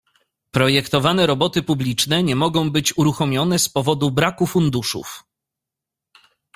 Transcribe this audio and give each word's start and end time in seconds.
"Projektowane 0.51 1.27
roboty 1.27 1.63
publiczne 1.63 2.23
nie 2.23 2.35
mogą 2.35 2.69
być 2.71 2.97
uruchomione 2.97 3.59
z 3.59 3.69
powodu 3.69 4.11
braku 4.11 4.47
funduszów." 4.47 5.23